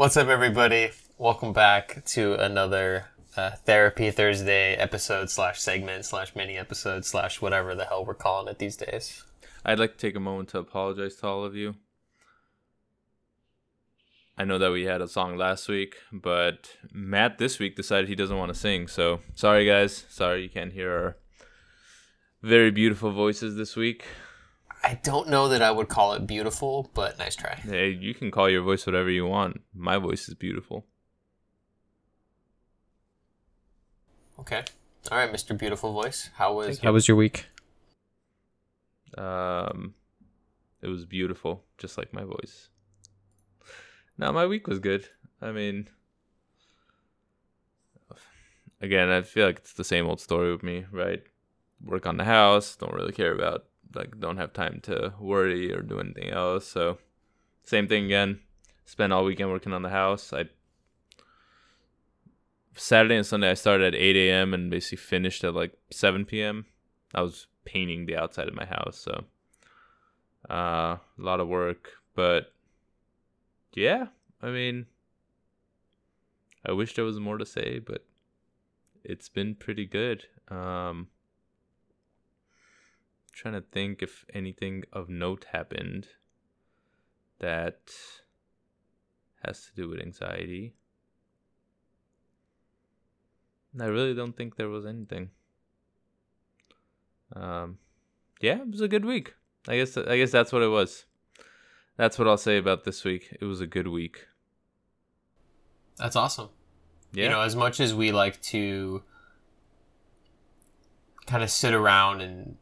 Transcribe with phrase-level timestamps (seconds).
[0.00, 0.92] What's up, everybody?
[1.18, 7.74] Welcome back to another uh, Therapy Thursday episode slash segment slash mini episode slash whatever
[7.74, 9.22] the hell we're calling it these days.
[9.62, 11.74] I'd like to take a moment to apologize to all of you.
[14.38, 18.14] I know that we had a song last week, but Matt this week decided he
[18.14, 18.88] doesn't want to sing.
[18.88, 20.06] So sorry, guys.
[20.08, 21.16] Sorry you can't hear our
[22.40, 24.06] very beautiful voices this week.
[24.82, 27.54] I don't know that I would call it beautiful, but nice try.
[27.54, 29.60] Hey, you can call your voice whatever you want.
[29.74, 30.86] My voice is beautiful.
[34.38, 34.64] Okay.
[35.10, 35.56] All right, Mr.
[35.56, 36.30] Beautiful Voice.
[36.34, 37.46] How was How was your week?
[39.18, 39.94] Um,
[40.80, 42.68] it was beautiful, just like my voice.
[44.16, 45.08] Now my week was good.
[45.42, 45.88] I mean,
[48.80, 51.22] again, I feel like it's the same old story with me, right?
[51.82, 55.82] Work on the house, don't really care about like don't have time to worry or
[55.82, 56.66] do anything else.
[56.66, 56.98] So
[57.64, 58.40] same thing again.
[58.84, 60.32] Spent all weekend working on the house.
[60.32, 60.46] I
[62.74, 64.54] Saturday and Sunday I started at 8 a.m.
[64.54, 66.66] and basically finished at like 7 p.m.
[67.14, 69.24] I was painting the outside of my house, so
[70.48, 71.90] uh, a lot of work.
[72.14, 72.52] But
[73.74, 74.06] yeah,
[74.42, 74.86] I mean,
[76.64, 78.04] I wish there was more to say, but
[79.04, 80.24] it's been pretty good.
[80.48, 81.08] Um,
[83.40, 86.08] trying to think if anything of note happened
[87.38, 87.90] that
[89.44, 90.74] has to do with anxiety.
[93.80, 95.30] I really don't think there was anything.
[97.34, 97.78] Um,
[98.40, 99.34] yeah, it was a good week.
[99.68, 101.06] I guess I guess that's what it was.
[101.96, 103.36] That's what I'll say about this week.
[103.40, 104.26] It was a good week.
[105.96, 106.48] That's awesome.
[107.12, 107.24] Yeah.
[107.24, 109.02] You know, as much as we like to
[111.26, 112.56] kind of sit around and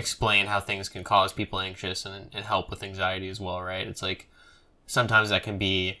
[0.00, 3.86] explain how things can cause people anxious and, and help with anxiety as well, right?
[3.86, 4.28] It's like
[4.86, 6.00] sometimes that can be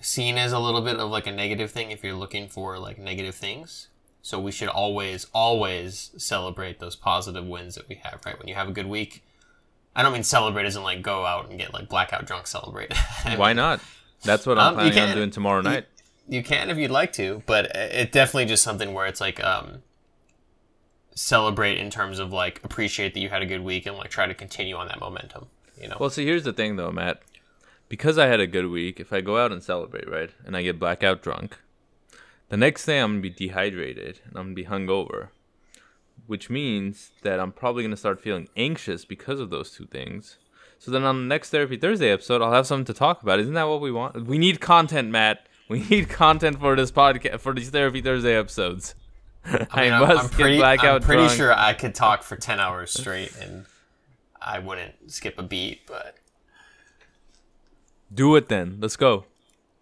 [0.00, 2.98] seen as a little bit of like a negative thing if you're looking for like
[2.98, 3.88] negative things.
[4.22, 8.38] So we should always, always celebrate those positive wins that we have, right?
[8.38, 9.22] When you have a good week,
[9.94, 12.92] I don't mean celebrate as in like go out and get like blackout drunk celebrate.
[13.36, 13.80] Why mean, not?
[14.22, 15.86] That's what I'm Um, planning on doing tomorrow you- night.
[16.26, 19.82] You can if you'd like to, but it definitely just something where it's like um,
[21.14, 24.26] celebrate in terms of like appreciate that you had a good week and like try
[24.26, 25.46] to continue on that momentum.
[25.80, 27.22] You know, Well, see, here's the thing though, Matt.
[27.88, 30.62] Because I had a good week, if I go out and celebrate, right, and I
[30.62, 31.58] get blackout drunk,
[32.48, 35.28] the next day I'm gonna be dehydrated and I'm gonna be hungover,
[36.26, 40.38] which means that I'm probably gonna start feeling anxious because of those two things.
[40.78, 43.38] So then on the next Therapy Thursday episode, I'll have something to talk about.
[43.40, 44.26] Isn't that what we want?
[44.26, 45.46] We need content, Matt.
[45.66, 48.94] We need content for this podcast for these Therapy Thursday episodes.
[49.44, 51.36] I, I mean, I'm, must I'm get pretty, blackout I'm pretty drunk.
[51.36, 53.66] sure I could talk for ten hours straight and
[54.40, 55.86] I wouldn't skip a beat.
[55.86, 56.16] But
[58.12, 58.78] Do it then.
[58.80, 59.26] Let's go.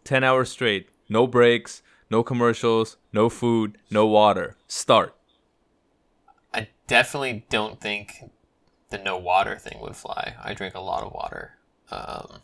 [0.05, 0.89] 10 hours straight.
[1.09, 4.57] No breaks, no commercials, no food, no water.
[4.67, 5.15] Start.
[6.53, 8.31] I definitely don't think
[8.91, 10.35] the no water thing would fly.
[10.43, 11.53] I drink a lot of water.
[11.91, 12.41] Um,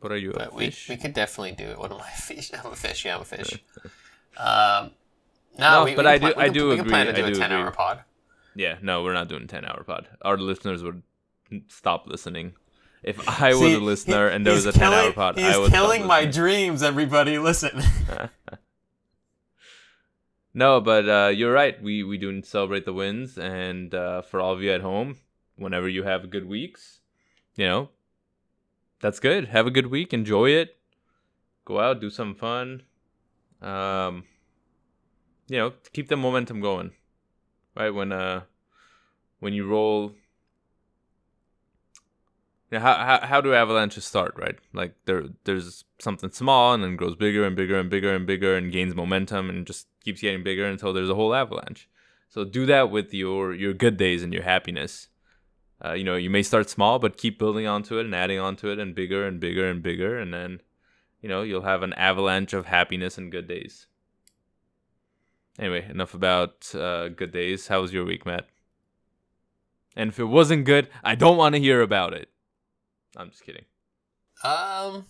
[0.00, 1.78] What are you, but we, we could definitely do it.
[1.78, 2.10] What am I?
[2.10, 2.50] Fish?
[2.54, 3.04] I'm a fish.
[3.04, 3.62] Yeah, I'm a fish.
[4.36, 4.92] um,
[5.58, 6.84] no, No, we, but we I can do- pla- I we can- do we can
[6.86, 7.76] plan to agree, do I a do ten hour agree.
[7.76, 8.04] pod.
[8.54, 10.08] yeah, no, we're not doing 10 hour pod.
[10.22, 11.02] Our listeners would
[11.68, 12.54] stop listening.
[13.02, 15.46] If I was a listener he- and there was he's a 10 hour pod, He's
[15.46, 16.82] I would killing stop my dreams.
[16.82, 17.80] Everybody, listen.
[20.52, 21.80] No, but uh, you're right.
[21.80, 25.18] We we do celebrate the wins, and uh, for all of you at home,
[25.56, 27.00] whenever you have good weeks,
[27.54, 27.90] you know,
[29.00, 29.46] that's good.
[29.48, 30.12] Have a good week.
[30.12, 30.76] Enjoy it.
[31.64, 32.82] Go out, do some fun.
[33.62, 34.24] Um,
[35.50, 36.92] you know, keep the momentum going.
[37.76, 38.42] Right when uh
[39.40, 40.12] when you roll.
[42.70, 44.34] You know, how, how how do avalanches start?
[44.36, 48.26] Right, like there there's something small and then grows bigger and bigger and bigger and
[48.26, 51.88] bigger and gains momentum and just keeps getting bigger until there's a whole avalanche.
[52.28, 55.08] So do that with your your good days and your happiness.
[55.84, 58.68] Uh, you know, you may start small, but keep building onto it and adding onto
[58.68, 60.60] it and bigger and bigger and bigger, and then,
[61.22, 63.86] you know, you'll have an avalanche of happiness and good days.
[65.58, 67.68] Anyway, enough about uh, good days.
[67.68, 68.46] How was your week, Matt?
[69.96, 72.28] And if it wasn't good, I don't want to hear about it.
[73.16, 73.64] I'm just kidding.
[74.44, 75.06] Um,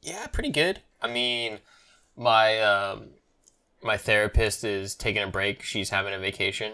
[0.00, 0.80] yeah, pretty good.
[1.00, 1.58] I mean,
[2.16, 3.10] my um,
[3.82, 5.62] my therapist is taking a break.
[5.62, 6.72] She's having a vacation,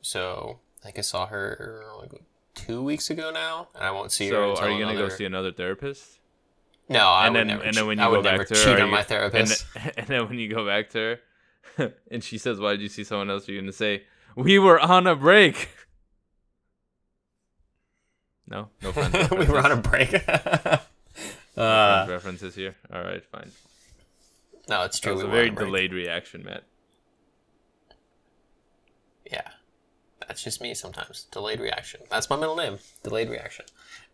[0.00, 2.12] so I think I saw her like
[2.54, 4.34] two weeks ago now, and I won't see her.
[4.34, 5.08] So, until are you gonna another...
[5.08, 6.18] go see another therapist?
[6.88, 7.62] No, I and would then, never.
[7.62, 9.66] and then when you would go back to her, are on my therapist.
[9.74, 11.20] And and then when you go back to her,
[12.10, 14.04] and she says, "Why did you see someone else?" You're gonna say,
[14.36, 15.70] "We were on a break."
[18.46, 19.12] No, no fun.
[19.38, 20.14] we were on a break.
[21.56, 22.74] Uh, references here.
[22.92, 23.52] All right, fine.
[24.68, 25.12] no, it's true.
[25.14, 25.68] was we a very break.
[25.68, 26.64] delayed reaction, Matt.
[29.30, 29.48] Yeah,
[30.26, 31.28] that's just me sometimes.
[31.30, 32.00] Delayed reaction.
[32.10, 32.78] That's my middle name.
[33.04, 33.66] Delayed reaction.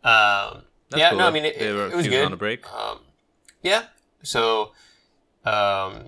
[0.05, 0.65] Um,
[0.95, 2.27] yeah, cool, no, I mean it, it, it was good.
[2.27, 2.71] on a break.
[2.71, 2.99] Um,
[3.63, 3.85] yeah.
[4.23, 4.73] So,
[5.47, 6.05] um,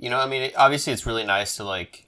[0.00, 2.06] you know, I mean, obviously, it's really nice to like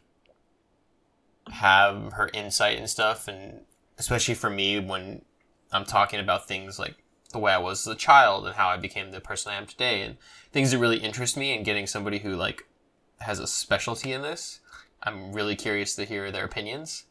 [1.50, 3.60] have her insight and stuff, and
[3.98, 5.22] especially for me when
[5.70, 6.96] I'm talking about things like
[7.32, 9.66] the way I was as a child and how I became the person I am
[9.66, 10.16] today, and
[10.52, 12.66] things that really interest me, and getting somebody who like
[13.20, 14.60] has a specialty in this.
[15.02, 17.04] I'm really curious to hear their opinions.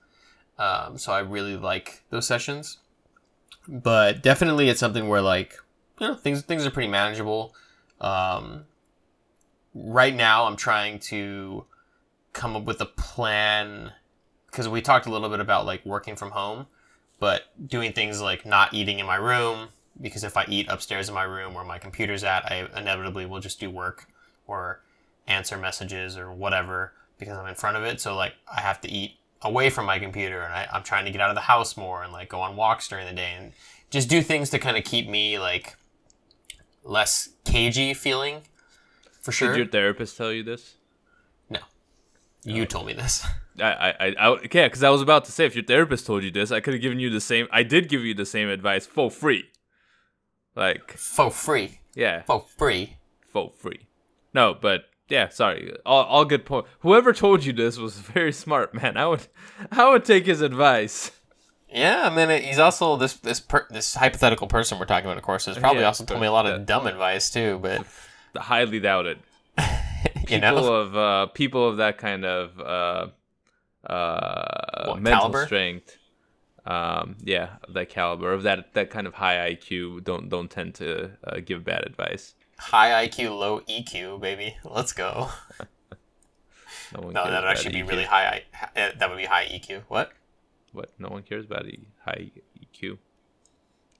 [0.58, 2.80] Um, so I really like those sessions.
[3.68, 5.58] But definitely, it's something where like
[6.00, 7.54] you know things things are pretty manageable.
[8.00, 8.66] Um,
[9.74, 11.66] right now, I'm trying to
[12.34, 13.92] come up with a plan
[14.48, 16.68] because we talked a little bit about like working from home,
[17.20, 19.70] but doing things like not eating in my room
[20.00, 23.40] because if I eat upstairs in my room where my computer's at, I inevitably will
[23.40, 24.08] just do work
[24.48, 24.82] or
[25.28, 28.02] answer messages or whatever because I'm in front of it.
[28.02, 31.12] So like I have to eat away from my computer and I, I'm trying to
[31.12, 33.54] get out of the house more and like go on walks during the day and
[33.90, 35.76] just do things to kind of keep me like
[36.84, 38.42] less cagey feeling
[39.22, 39.50] for sure.
[39.50, 40.76] Did your therapist tell you this?
[41.50, 41.60] No,
[42.44, 43.26] you told me this.
[43.60, 46.32] I, I, I, yeah, because I was about to say, if your therapist told you
[46.32, 47.48] this, I could have given you the same.
[47.52, 49.46] I did give you the same advice for free.
[50.56, 51.80] Like, For free.
[51.96, 52.98] yeah, For free.
[53.32, 53.88] for free.
[54.34, 55.74] No, but yeah, sorry.
[55.86, 56.66] All, all good point.
[56.80, 58.98] Whoever told you this was very smart, man.
[58.98, 59.28] I would,
[59.72, 61.12] I would take his advice.
[61.74, 65.18] Yeah, I mean, he's also this this per, this hypothetical person we're talking about.
[65.18, 67.60] Of course, has probably Yeah, also told me a lot of dumb advice too.
[67.62, 67.86] But
[68.36, 69.18] Highly doubt it.
[69.60, 73.08] you People know, of uh, people of that kind of uh,
[73.92, 75.46] uh, What, mental caliber?
[75.46, 75.98] strength.
[76.66, 80.76] Um, yeah, of that caliber of that that kind of high IQ don't don't tend
[80.76, 82.36] to uh, give bad advice.
[82.60, 84.58] high IQ, low EQ, baby.
[84.64, 85.30] Let's go.
[86.94, 87.90] No one No, that would about actually be EQ.
[87.90, 88.44] really high.
[88.54, 89.84] I- uh, That would be high EQ.
[89.88, 90.12] What?
[90.74, 90.90] What?
[91.00, 92.98] No one cares about e- high EQ.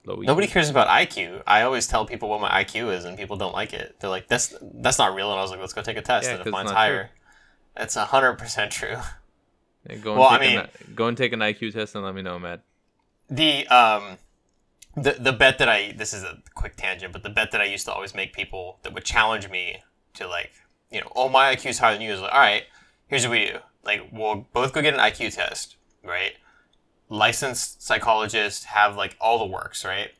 [0.04, 0.24] Low EQ.
[0.24, 1.42] Nobody cares about IQ.
[1.46, 3.96] I always tell people what my IQ is, and people don't like it.
[4.00, 6.26] They're like, "That's that's not real." And I was like, "Let's go take a test."
[6.26, 6.96] Yeah, and if mine's it's not true.
[6.96, 7.10] higher,
[7.76, 8.96] that's hundred percent true.
[9.90, 12.04] Yeah, go and Well, I take mean- an, go and take an IQ test and
[12.04, 12.62] let me know, Matt.
[13.28, 14.16] The um,
[14.96, 17.64] the the bet that I this is a quick tangent, but the bet that I
[17.64, 19.82] used to always make people that would challenge me
[20.14, 20.52] to like,
[20.92, 22.62] you know, oh my IQ is higher than you is like, all right,
[23.08, 23.58] here's what we do.
[23.84, 26.34] Like, we'll both go get an IQ test, right?
[27.12, 30.12] Licensed psychologists have like all the works, right?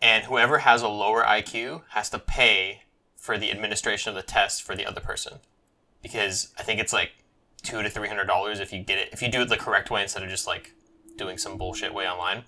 [0.00, 2.84] And whoever has a lower IQ has to pay
[3.16, 5.40] for the administration of the test for the other person,
[6.00, 7.10] because I think it's like
[7.62, 9.90] two to three hundred dollars if you get it if you do it the correct
[9.90, 10.72] way instead of just like
[11.18, 12.44] doing some bullshit way online.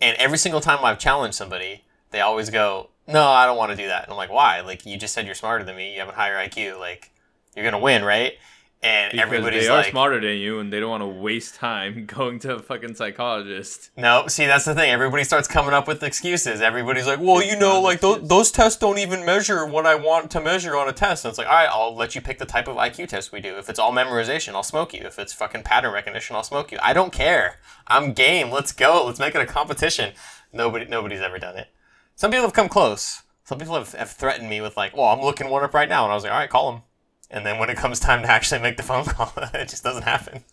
[0.00, 1.82] And every single time I've challenged somebody,
[2.12, 4.60] they always go, "No, I don't want to do that." And I'm like, "Why?
[4.60, 5.92] Like you just said you're smarter than me.
[5.94, 6.78] You have a higher IQ.
[6.78, 7.10] Like
[7.56, 8.34] you're gonna win, right?"
[8.80, 11.56] And Because everybody's they are like, smarter than you and they don't want to waste
[11.56, 13.90] time going to a fucking psychologist.
[13.96, 14.92] No, see that's the thing.
[14.92, 16.60] Everybody starts coming up with excuses.
[16.60, 19.96] Everybody's like, "Well, It's you know, like those, those tests don't even measure what I
[19.96, 22.38] want to measure on a test." And it's like, "All right, I'll let you pick
[22.38, 23.56] the type of IQ test we do.
[23.58, 25.00] If it's all memorization, I'll smoke you.
[25.00, 26.78] If it's fucking pattern recognition, I'll smoke you.
[26.80, 27.56] I don't care.
[27.88, 28.52] I'm game.
[28.52, 29.04] Let's go.
[29.06, 30.14] Let's make it a competition."
[30.52, 31.66] Nobody, nobody's ever done it.
[32.14, 33.22] Some people have come close.
[33.44, 36.04] Some people have, have threatened me with like, "Well, I'm looking one up right now,"
[36.04, 36.82] and I was like, "All right, call him."
[37.30, 40.04] And then when it comes time to actually make the phone call, it just doesn't
[40.04, 40.44] happen.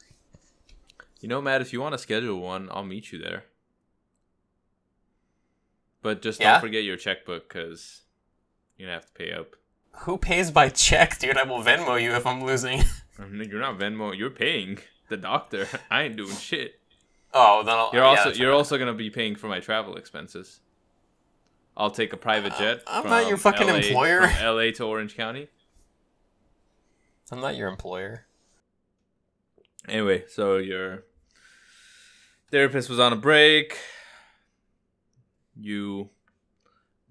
[1.22, 3.46] You know, Matt, if you want to schedule one, I'll meet you there.
[6.02, 6.54] But just Yeah?
[6.54, 8.02] don't forget your checkbook because
[8.78, 9.56] you're going to have to pay up.
[10.00, 11.38] Who pays by check, dude?
[11.38, 12.84] I will Venmo you if I'm losing.
[13.20, 14.80] I mean, you're not Venmo, you're paying
[15.10, 15.68] the doctor.
[15.90, 16.80] I ain't doing shit.
[17.34, 17.90] Oh, then I'll.
[17.92, 18.56] You're yeah, also you're right.
[18.56, 20.62] also gonna be paying for my travel expenses.
[21.76, 22.82] I'll take a private jet.
[22.88, 24.22] Uh, I'm not your fucking LA employer.
[24.42, 25.50] LA to Orange County.
[27.32, 28.26] I'm not your employer.
[29.88, 31.04] Anyway, so your
[32.52, 33.78] therapist was on a break.
[35.60, 36.10] You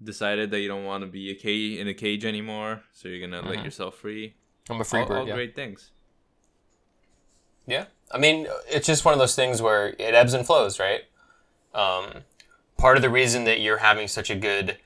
[0.03, 3.25] decided that you don't want to be a cage in a cage anymore, so you're
[3.25, 3.65] gonna let Mhm.
[3.65, 4.35] yourself free.
[4.69, 5.17] I'm a free all bird.
[5.19, 5.35] all yeah.
[5.35, 5.91] great things.
[7.65, 7.85] Yeah.
[8.11, 11.05] I mean, it's just one of those things where it ebbs and flows, right?
[11.73, 12.23] Um,
[12.77, 14.77] part of the reason that you're having such a good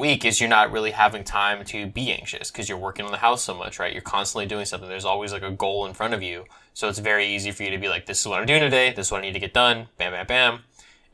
[0.00, 3.18] week is you're not really having time to be anxious because you're working on the
[3.18, 3.92] house so much, right?
[3.92, 4.88] You're constantly doing something.
[4.88, 6.44] There's always like a goal in front of you.
[6.74, 8.92] So it's very easy for you to be like, this is what I'm doing today.
[8.92, 9.86] This is what I need to get done.
[9.98, 10.60] Bam, bam, bam.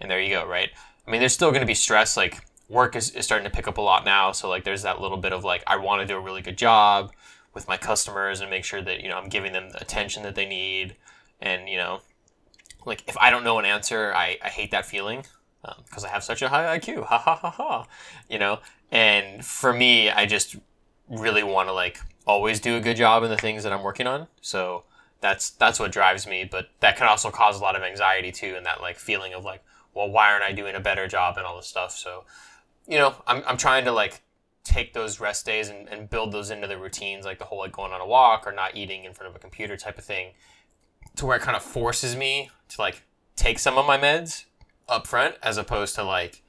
[0.00, 0.70] And there you go, right?
[1.06, 2.16] I mean, there's still going to be stress.
[2.16, 4.32] Like, work is, is starting to pick up a lot now.
[4.32, 6.58] So, like, there's that little bit of like, I want to do a really good
[6.58, 7.12] job
[7.54, 10.34] with my customers and make sure that, you know, I'm giving them the attention that
[10.34, 10.96] they need.
[11.40, 12.00] And, you know,
[12.84, 15.24] like, if I don't know an answer, I, I hate that feeling.
[15.62, 17.04] because um, I have such a high IQ.
[17.04, 17.86] Ha ha ha ha.
[18.28, 20.56] You know, and for me, I just
[21.08, 24.06] really want to like always do a good job in the things that I'm working
[24.06, 24.26] on.
[24.40, 24.84] So
[25.20, 26.48] that's that's what drives me.
[26.50, 29.44] But that can also cause a lot of anxiety too, and that like feeling of
[29.44, 29.62] like,
[29.94, 31.96] well, why aren't I doing a better job and all this stuff.
[31.96, 32.24] So,
[32.86, 34.22] you know, I'm I'm trying to like
[34.62, 37.72] take those rest days and, and build those into the routines, like the whole like
[37.72, 40.32] going on a walk or not eating in front of a computer type of thing,
[41.16, 43.02] to where it kind of forces me to like
[43.36, 44.44] take some of my meds
[44.88, 46.42] up front as opposed to like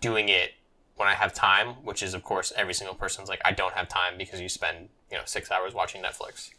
[0.00, 0.52] doing it
[0.96, 3.88] when I have time, which is of course every single person's like I don't have
[3.88, 6.50] time because you spend you know six hours watching Netflix.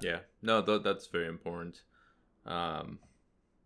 [0.00, 1.82] Yeah, no, th- that's very important.
[2.46, 2.98] Um,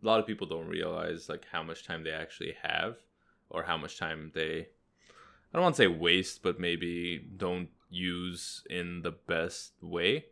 [0.02, 2.96] a lot of people don't realize like how much time they actually have,
[3.50, 4.68] or how much time they
[5.52, 10.26] I don't want to say waste, but maybe don't use in the best way.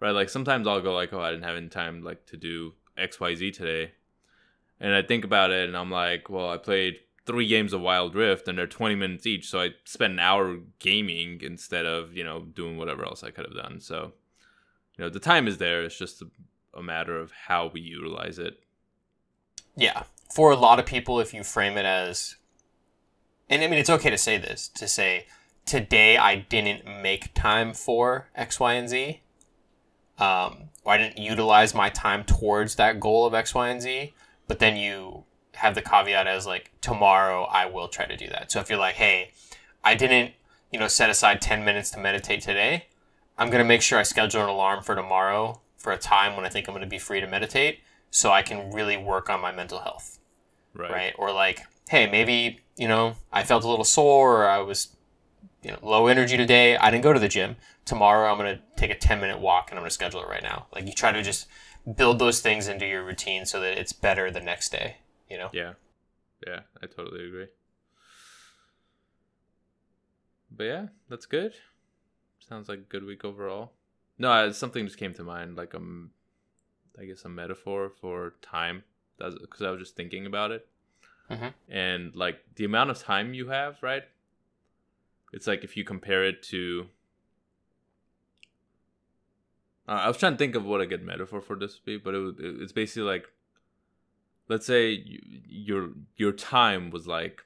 [0.00, 0.10] Right?
[0.10, 3.18] Like sometimes I'll go like, oh, I didn't have any time like to do X
[3.18, 3.92] Y Z today,
[4.80, 8.14] and I think about it, and I'm like, well, I played three games of Wild
[8.14, 12.24] Rift, and they're 20 minutes each, so I spent an hour gaming instead of you
[12.24, 13.80] know doing whatever else I could have done.
[13.80, 14.12] So,
[14.96, 15.82] you know, the time is there.
[15.82, 16.26] It's just a,
[16.74, 18.60] a matter of how we utilize it.
[19.76, 20.04] Yeah,
[20.34, 22.36] for a lot of people, if you frame it as
[23.48, 25.26] and I mean, it's okay to say this to say
[25.64, 29.20] today I didn't make time for X, Y, and Z.
[30.18, 34.14] Um, or I didn't utilize my time towards that goal of X, Y, and Z.
[34.48, 35.24] But then you
[35.56, 38.50] have the caveat as like tomorrow I will try to do that.
[38.50, 39.32] So if you're like, hey,
[39.84, 40.32] I didn't,
[40.72, 42.86] you know, set aside 10 minutes to meditate today,
[43.38, 46.44] I'm going to make sure I schedule an alarm for tomorrow for a time when
[46.44, 49.40] I think I'm going to be free to meditate so I can really work on
[49.40, 50.18] my mental health.
[50.74, 50.90] Right.
[50.90, 51.14] right?
[51.18, 54.88] Or like, hey, maybe you know, I felt a little sore or I was,
[55.62, 56.76] you know, low energy today.
[56.76, 57.56] I didn't go to the gym.
[57.84, 60.28] Tomorrow I'm going to take a 10 minute walk and I'm going to schedule it
[60.28, 60.66] right now.
[60.74, 61.46] Like you try to just
[61.96, 64.96] build those things into your routine so that it's better the next day,
[65.28, 65.50] you know?
[65.52, 65.74] Yeah.
[66.46, 67.46] Yeah, I totally agree.
[70.50, 71.54] But yeah, that's good.
[72.48, 73.72] Sounds like a good week overall.
[74.18, 76.10] No, something just came to mind, like um,
[76.98, 78.84] I guess a metaphor for time,
[79.18, 80.66] because I was just thinking about it
[81.30, 81.48] mm-hmm.
[81.68, 84.04] and like the amount of time you have, right?
[85.32, 86.86] It's like if you compare it to.
[89.88, 91.96] Uh, I was trying to think of what a good metaphor for this would be,
[91.96, 93.26] but it, it's basically like,
[94.48, 97.44] let's say you, your your time was like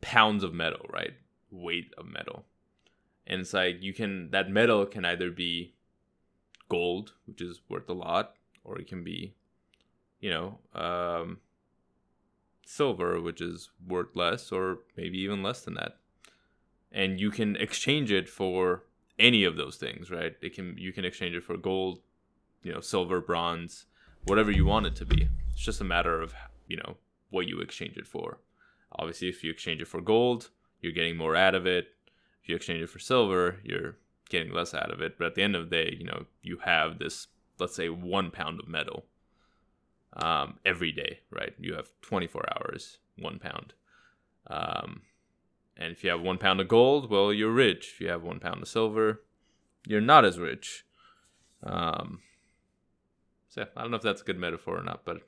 [0.00, 1.14] pounds of metal, right?
[1.50, 2.44] Weight of metal,
[3.26, 5.74] and it's like you can that metal can either be
[6.68, 9.34] gold, which is worth a lot, or it can be,
[10.20, 11.38] you know, um,
[12.66, 15.96] silver, which is worth less, or maybe even less than that.
[16.90, 18.84] And you can exchange it for
[19.18, 20.34] any of those things, right?
[20.40, 22.00] It can you can exchange it for gold,
[22.62, 23.86] you know, silver, bronze,
[24.24, 25.28] whatever you want it to be.
[25.52, 26.34] It's just a matter of
[26.66, 26.96] you know
[27.30, 28.38] what you exchange it for.
[28.92, 30.50] Obviously, if you exchange it for gold,
[30.80, 31.88] you're getting more out of it.
[32.42, 33.96] If you exchange it for silver, you're
[34.28, 35.18] getting less out of it.
[35.18, 37.26] But at the end of the day, you know, you have this,
[37.58, 39.06] let's say, one pound of metal
[40.14, 41.54] um, every day, right?
[41.58, 43.72] You have 24 hours, one pound.
[44.46, 45.02] Um,
[45.76, 47.92] and if you have one pound of gold, well, you're rich.
[47.94, 49.22] If you have one pound of silver,
[49.86, 50.84] you're not as rich.
[51.62, 52.20] Um,
[53.54, 55.18] so I don't know if that's a good metaphor or not, but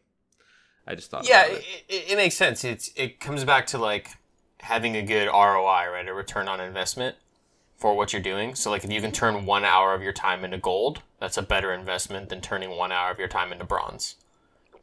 [0.85, 1.29] I just thought.
[1.29, 1.65] Yeah, it.
[1.89, 2.65] It, it makes sense.
[2.65, 4.17] It's it comes back to like
[4.61, 6.09] having a good ROI, right?
[6.09, 7.15] A return on investment
[7.77, 8.57] for what you're doing.
[8.57, 11.43] So like if you can turn one hour of your time into gold, that's a
[11.43, 14.17] better investment than turning one hour of your time into bronze.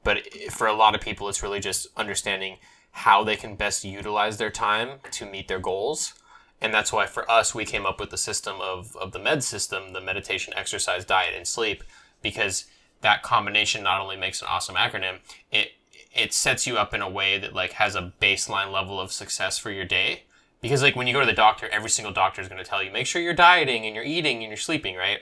[0.06, 2.58] But for a lot of people, it's really just understanding
[2.92, 6.14] how they can best utilize their time to meet their goals.
[6.62, 9.44] And that's why for us, we came up with the system of, of the med
[9.44, 11.84] system, the meditation, exercise, diet, and sleep,
[12.22, 12.66] because
[13.04, 15.20] that combination not only makes an awesome acronym,
[15.52, 15.74] it
[16.16, 19.58] it sets you up in a way that like has a baseline level of success
[19.58, 20.24] for your day.
[20.62, 22.82] Because like when you go to the doctor, every single doctor is going to tell
[22.82, 25.20] you make sure you're dieting and you're eating and you're sleeping, right?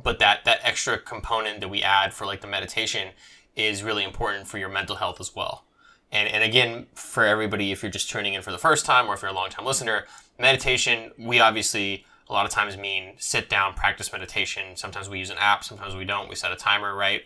[0.00, 3.10] But that that extra component that we add for like the meditation
[3.54, 5.64] is really important for your mental health as well.
[6.12, 9.14] And, and again, for everybody, if you're just tuning in for the first time or
[9.14, 10.04] if you're a long time listener,
[10.38, 14.76] meditation, we obviously a lot of times mean sit down, practice meditation.
[14.76, 16.28] Sometimes we use an app, sometimes we don't.
[16.28, 17.22] We set a timer, right?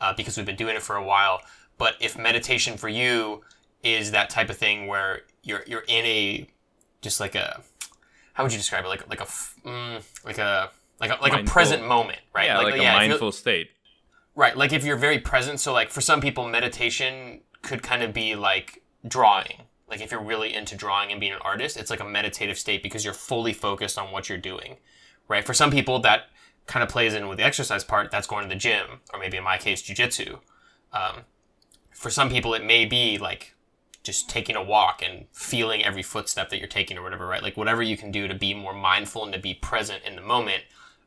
[0.00, 1.40] Uh, because we've been doing it for a while.
[1.78, 3.42] But if meditation for you
[3.82, 6.46] is that type of thing where you're you're in a
[7.02, 7.60] just like a
[8.32, 10.70] how would you describe it like like a mm, like a
[11.00, 11.40] like a like mindful.
[11.40, 12.46] a present moment, right?
[12.46, 13.70] Yeah, like, like a yeah, mindful state.
[14.34, 14.56] Right.
[14.56, 15.60] Like if you're very present.
[15.60, 19.62] So, like for some people, meditation could kind of be like drawing.
[19.88, 22.82] Like if you're really into drawing and being an artist, it's like a meditative state
[22.82, 24.76] because you're fully focused on what you're doing.
[25.28, 25.44] Right.
[25.44, 26.26] For some people, that
[26.66, 28.10] kind of plays in with the exercise part.
[28.10, 30.38] That's going to the gym, or maybe in my case, jujitsu.
[30.92, 31.22] Um,
[31.92, 33.54] for some people, it may be like
[34.02, 37.42] just taking a walk and feeling every footstep that you're taking or whatever, right?
[37.42, 40.22] Like whatever you can do to be more mindful and to be present in the
[40.22, 40.64] moment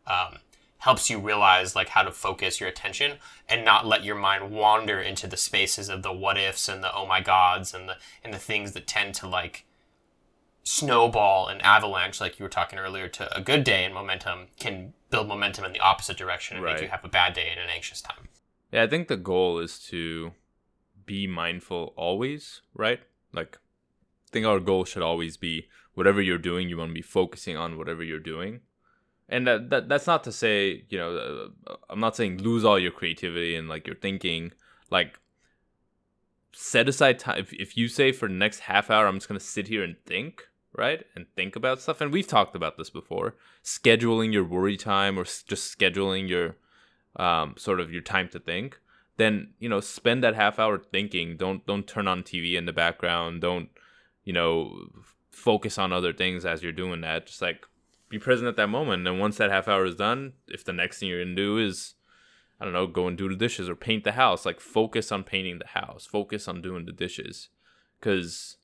[0.07, 0.39] um,
[0.79, 3.17] helps you realize like how to focus your attention
[3.49, 6.93] and not let your mind wander into the spaces of the what ifs and the
[6.93, 9.65] oh my gods and the and the things that tend to like
[10.63, 14.93] snowball and avalanche like you were talking earlier to a good day and momentum can
[15.09, 17.69] build momentum in the opposite direction and make you have a bad day and an
[17.73, 18.27] anxious time
[18.71, 20.33] Yeah, I think the goal is to
[21.07, 22.99] be mindful always, right?
[23.33, 27.01] Like, I think our goal should always be whatever you're doing, you want to be
[27.01, 28.59] focusing on whatever you're doing.
[29.29, 32.79] And that, that that's not to say, you know, uh, I'm not saying lose all
[32.79, 34.53] your creativity and like your thinking.
[34.89, 35.19] Like,
[36.53, 37.39] set aside time.
[37.39, 39.83] If, if you say for the next half hour, I'm just going to sit here
[39.83, 40.43] and think,
[40.73, 41.03] right?
[41.15, 41.99] And think about stuff.
[41.99, 46.55] And we've talked about this before scheduling your worry time or just scheduling your
[47.17, 48.79] um, sort of your time to think,
[49.17, 51.35] then you know spend that half hour thinking.
[51.35, 53.41] Don't don't turn on TV in the background.
[53.41, 53.69] Don't
[54.23, 54.89] you know
[55.31, 57.27] focus on other things as you're doing that.
[57.27, 57.65] Just like
[58.09, 59.07] be present at that moment.
[59.07, 61.95] And once that half hour is done, if the next thing you're gonna do is
[62.59, 65.23] I don't know, go and do the dishes or paint the house, like focus on
[65.23, 66.07] painting the house.
[66.07, 67.49] Focus on doing the dishes,
[67.99, 68.57] because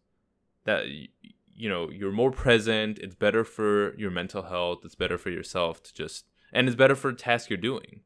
[0.66, 2.98] that you know you're more present.
[3.00, 4.80] It's better for your mental health.
[4.84, 8.02] It's better for yourself to just and it's better for the task you're doing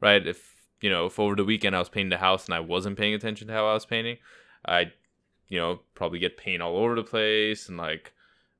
[0.00, 0.26] right?
[0.26, 2.98] If you know, if over the weekend I was painting the house and I wasn't
[2.98, 4.18] paying attention to how I was painting,
[4.64, 4.92] I'd
[5.48, 8.12] you know probably get paint all over the place and like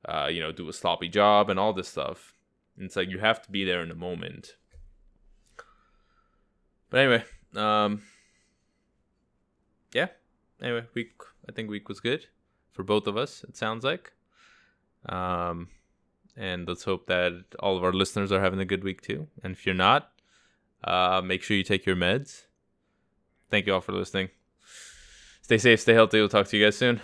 [0.07, 2.33] uh, you know do a sloppy job and all this stuff.
[2.75, 4.55] And it's like you have to be there in the moment.
[6.89, 7.23] But anyway,
[7.55, 8.03] um,
[9.93, 10.07] yeah.
[10.61, 11.13] Anyway, week
[11.47, 12.27] I think week was good
[12.71, 13.43] for both of us.
[13.43, 14.13] It sounds like.
[15.07, 15.69] Um,
[16.35, 19.27] and let's hope that all of our listeners are having a good week too.
[19.43, 20.11] And if you're not,
[20.83, 22.43] uh, make sure you take your meds.
[23.49, 24.29] Thank you all for listening.
[25.41, 26.19] Stay safe, stay healthy.
[26.19, 27.01] We'll talk to you guys soon.